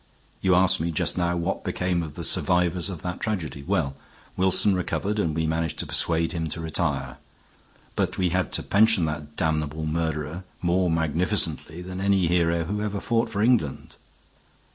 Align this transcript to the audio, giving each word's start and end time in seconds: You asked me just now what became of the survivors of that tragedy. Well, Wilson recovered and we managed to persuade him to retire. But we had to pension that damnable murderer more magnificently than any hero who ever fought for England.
You 0.41 0.55
asked 0.55 0.79
me 0.79 0.89
just 0.89 1.15
now 1.15 1.37
what 1.37 1.63
became 1.63 2.01
of 2.01 2.15
the 2.15 2.23
survivors 2.23 2.89
of 2.89 3.03
that 3.03 3.19
tragedy. 3.19 3.61
Well, 3.61 3.93
Wilson 4.35 4.73
recovered 4.73 5.19
and 5.19 5.35
we 5.35 5.45
managed 5.45 5.77
to 5.77 5.85
persuade 5.85 6.31
him 6.31 6.49
to 6.49 6.59
retire. 6.59 7.17
But 7.95 8.17
we 8.17 8.29
had 8.29 8.51
to 8.53 8.63
pension 8.63 9.05
that 9.05 9.37
damnable 9.37 9.85
murderer 9.85 10.43
more 10.59 10.89
magnificently 10.89 11.83
than 11.83 12.01
any 12.01 12.25
hero 12.25 12.63
who 12.63 12.81
ever 12.81 12.99
fought 12.99 13.29
for 13.29 13.43
England. 13.43 13.95